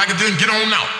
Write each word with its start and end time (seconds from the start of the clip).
like 0.00 0.08
it 0.08 0.16
didn't 0.18 0.38
get 0.38 0.48
on 0.48 0.72
out. 0.72 0.99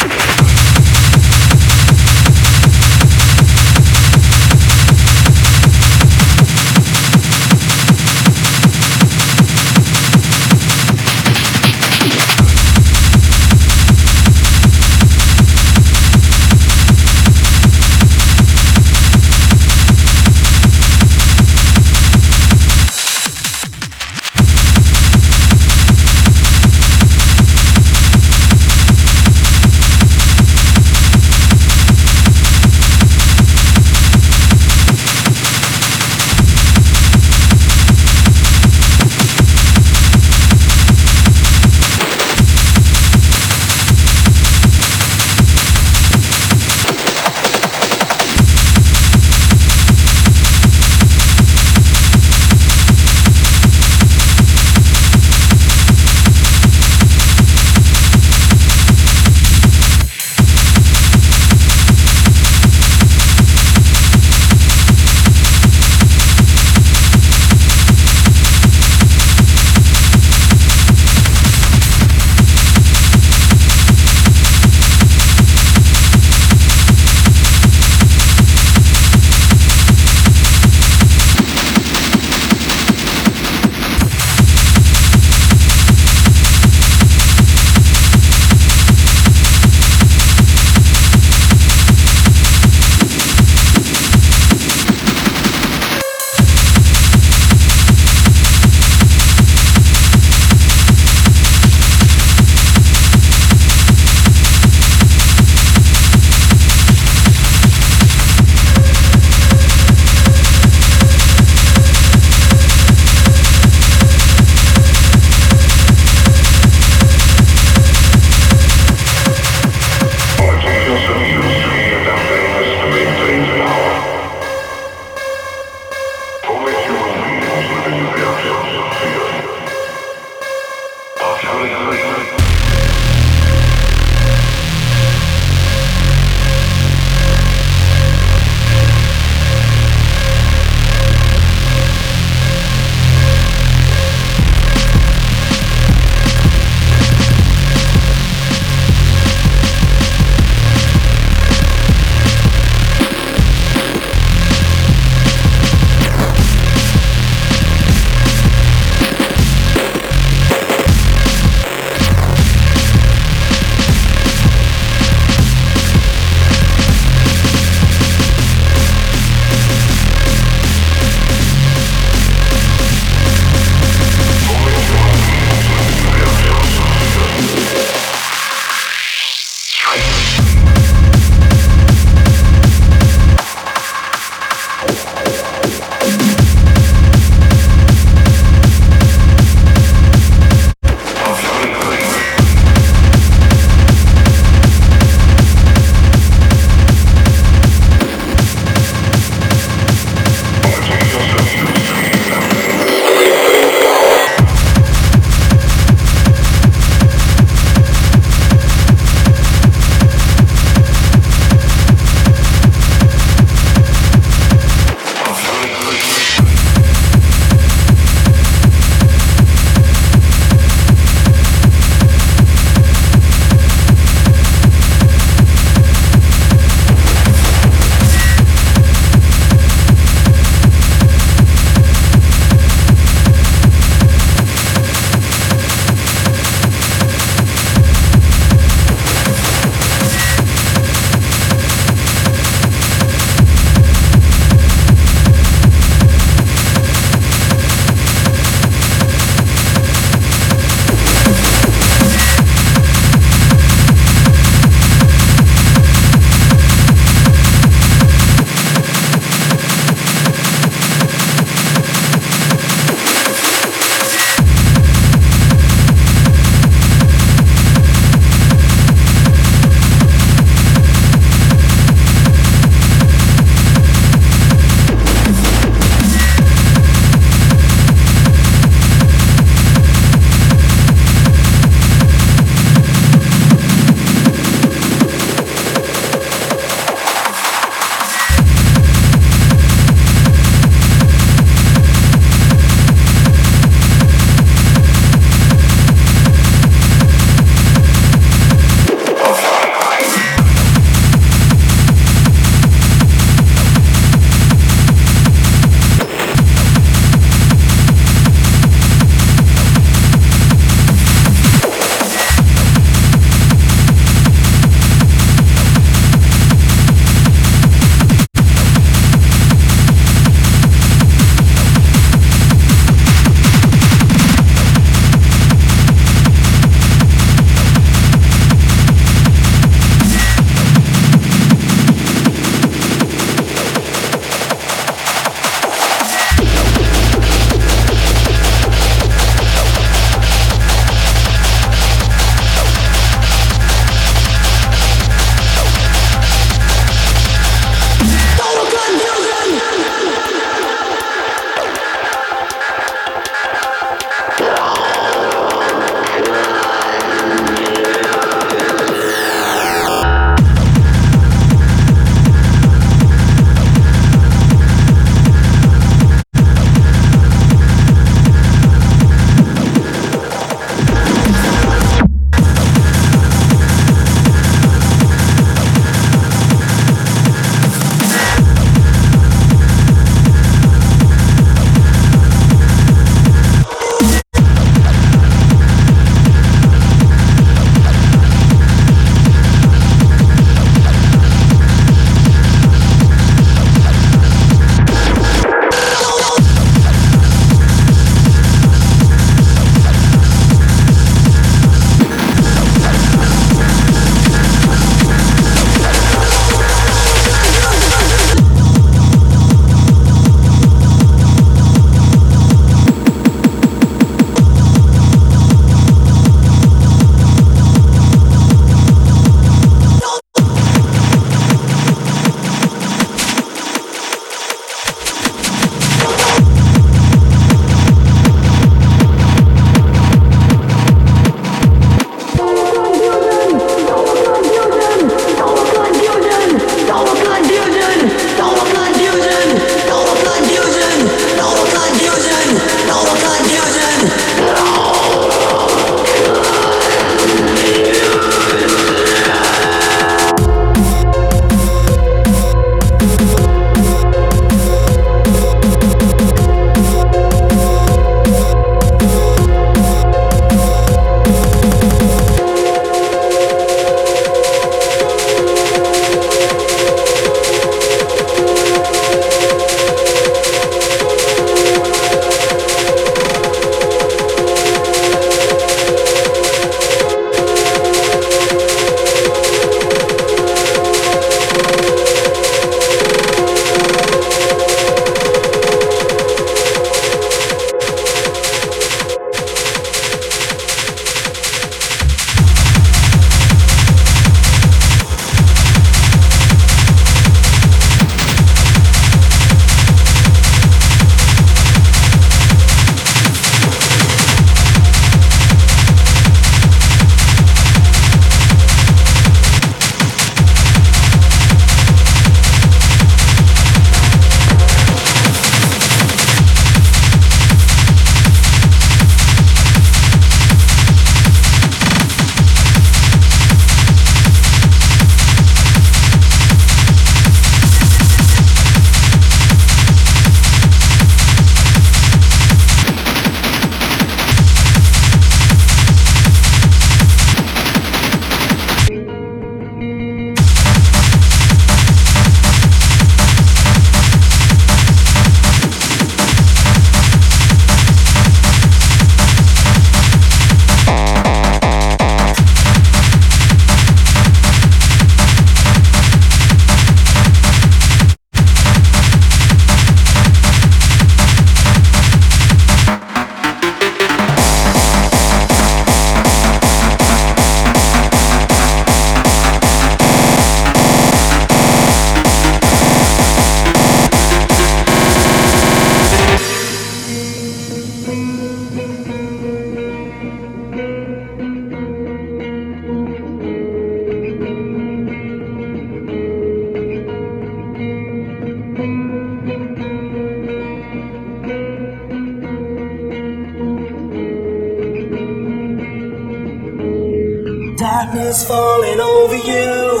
Darkness 598.30 598.46
falling 598.46 599.00
over 599.00 599.34
you 599.34 600.00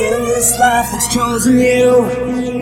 in 0.00 0.24
this 0.24 0.58
life 0.58 0.86
that's 0.92 1.12
chosen 1.12 1.58
you. 1.58 2.00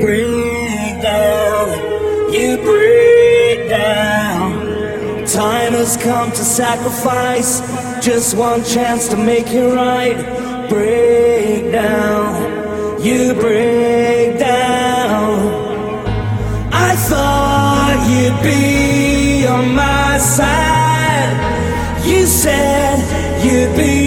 Break 0.01 1.03
down, 1.03 2.33
you 2.33 2.57
break 2.57 3.69
down. 3.69 5.25
Time 5.25 5.73
has 5.75 5.97
come 5.99 6.31
to 6.33 6.45
sacrifice 6.45 7.61
just 8.05 8.37
one 8.37 8.65
chance 8.65 9.07
to 9.07 9.17
make 9.17 9.47
it 9.53 9.73
right. 9.73 10.19
Break 10.69 11.71
down, 11.71 13.01
you 13.01 13.35
break 13.35 14.37
down. 14.41 15.39
I 16.73 16.97
thought 16.97 17.99
you'd 18.11 18.43
be 18.43 19.47
on 19.47 19.77
my 19.77 20.19
side. 20.19 22.05
You 22.05 22.27
said 22.27 22.99
you'd 23.45 23.77
be 23.77 24.04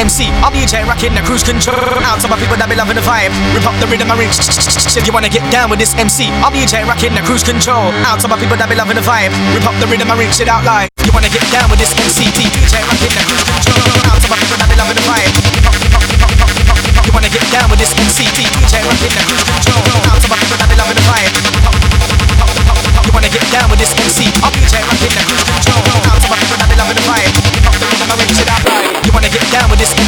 MC. 0.00 0.32
I'll 0.40 0.48
be 0.48 0.64
a 0.64 0.66
jet 0.66 0.88
rocking 0.88 1.12
the 1.12 1.20
cruise 1.20 1.44
control. 1.44 1.76
Out 2.08 2.24
some 2.24 2.32
of 2.32 2.40
my 2.40 2.40
people 2.40 2.56
that 2.56 2.72
be 2.72 2.74
loving 2.74 2.96
the 2.96 3.04
vibe. 3.04 3.36
Rip 3.52 3.68
up 3.68 3.76
the 3.84 3.86
rhythm 3.92 4.08
and 4.08 4.16
reach. 4.16 4.32
Said 4.32 5.04
you 5.04 5.12
wanna 5.12 5.28
get 5.28 5.44
down 5.52 5.68
with 5.68 5.76
this 5.76 5.92
MC. 5.92 6.32
I'll 6.40 6.48
be 6.48 6.64
a 6.64 6.68
jet 6.68 6.88
rocking 6.88 7.12
the 7.12 7.20
cruise 7.20 7.44
control. 7.44 7.92
Out 8.08 8.16
some 8.24 8.32
of 8.32 8.40
my 8.40 8.40
people 8.40 8.56
that 8.56 8.72
be 8.72 8.80
loving 8.80 8.96
the 8.96 9.04
vibe. 9.04 9.28
Rip 9.52 9.68
up 9.68 9.76
the 9.76 9.84
rhythm 9.92 10.08
and 10.08 10.16
reach 10.16 10.40
it 10.40 10.48
out 10.48 10.64
live. 10.64 10.88
You 11.04 11.12
wanna 11.12 11.28
get 11.28 11.44
down 11.52 11.68
with 11.68 11.84
this 11.84 11.92
MC? 11.92 12.32
DJ 12.32 12.80
rocking 12.80 13.12
the 13.12 13.20
cruise 13.28 13.44
control. 13.44 13.92
Out 14.08 14.16
some 14.24 14.32
of 14.32 14.40
my 14.40 14.40
people 14.40 14.56
that 14.56 14.68
be 14.72 14.76
loving 14.80 14.96
the 14.96 15.04
vibe. 15.04 15.36
You 17.04 17.12
wanna 17.12 17.28
get 17.28 17.44
down 17.52 17.68
with 17.68 17.80
this 17.84 17.92
MC? 17.92 18.24
DJ 18.32 18.80
rocking 18.80 19.12
the 19.12 19.22
cruise 19.28 19.44
control. 19.44 19.99
down 29.50 29.68
with 29.68 29.80
this 29.80 29.99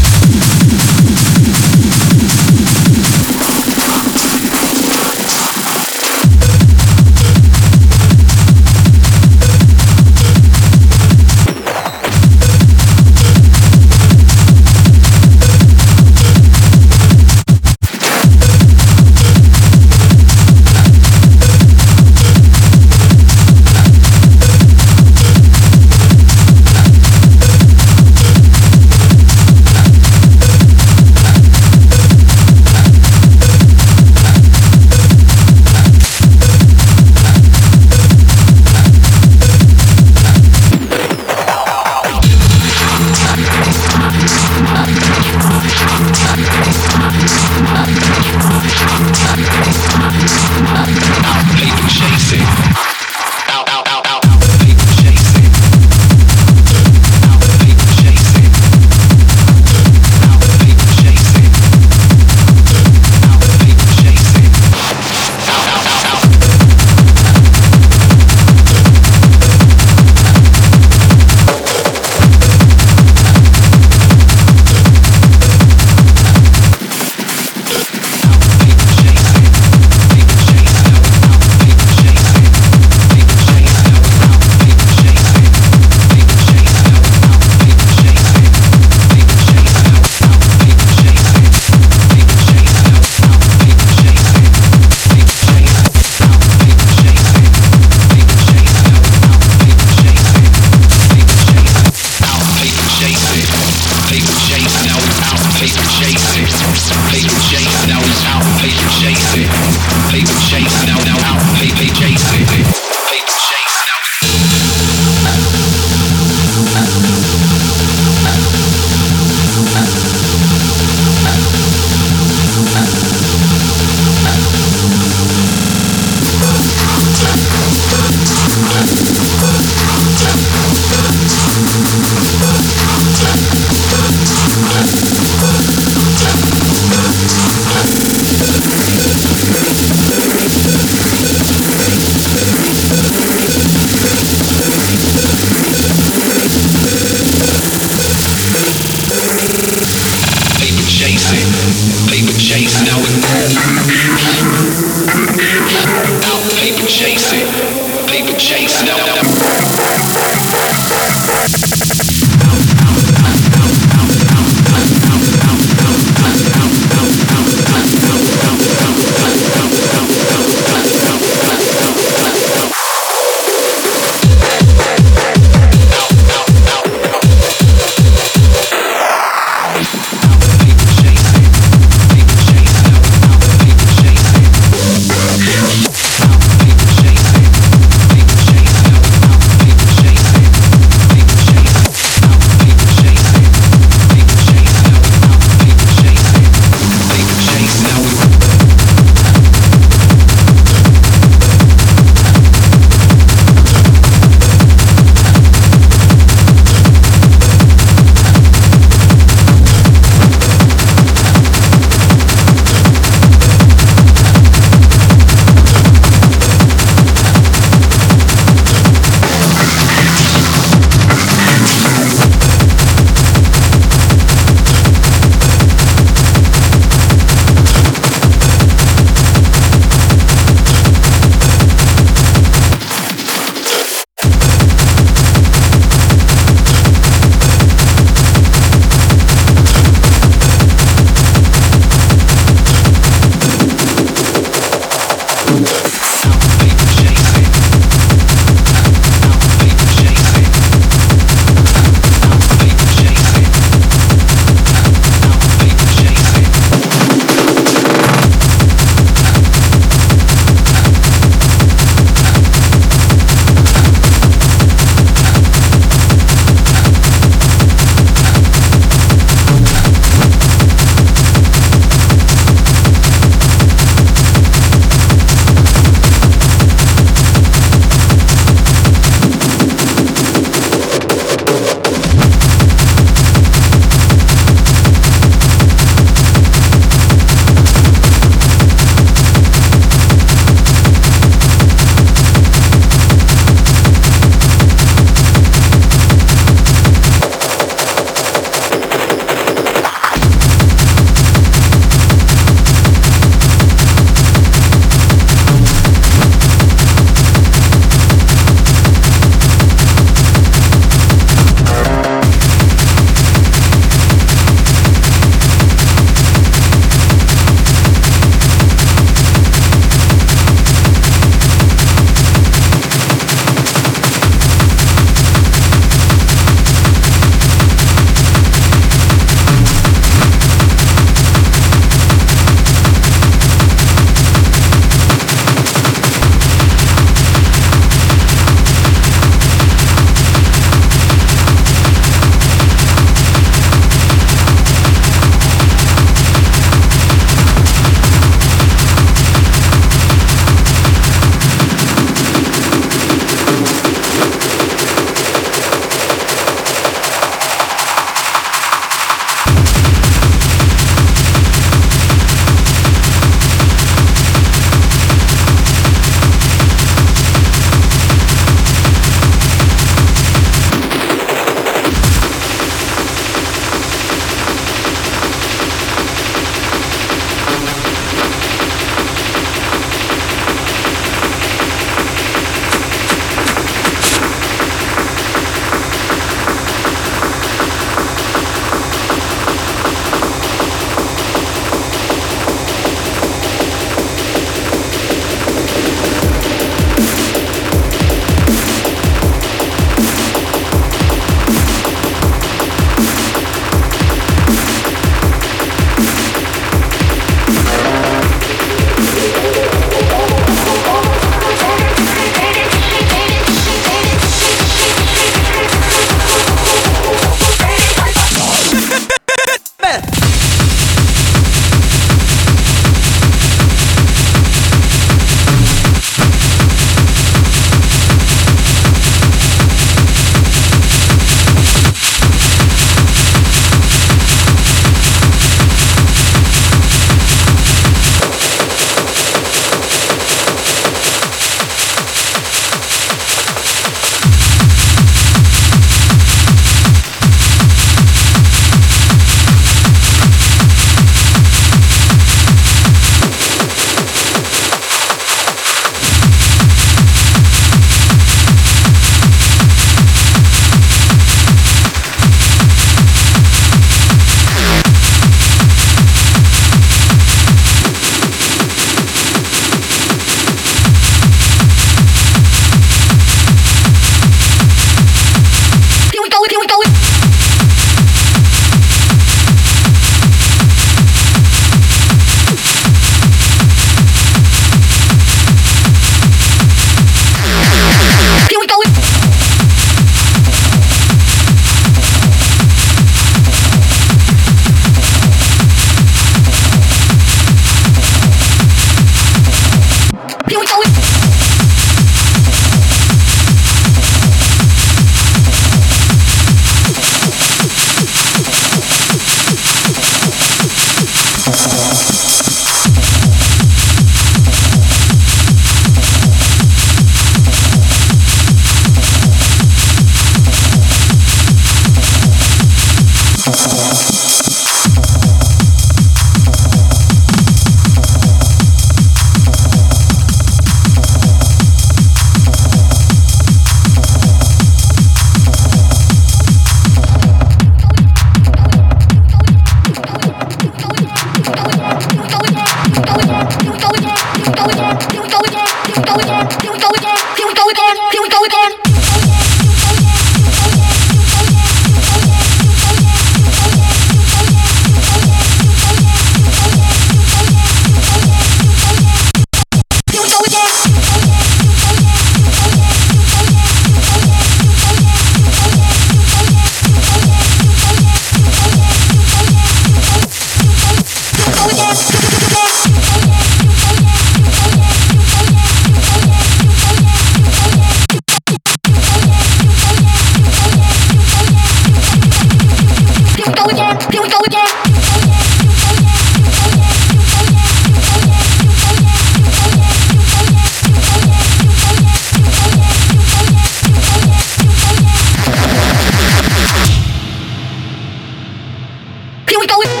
we 599.61 599.67
go. 599.67 600.00